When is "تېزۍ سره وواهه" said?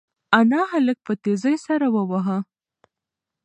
1.23-2.37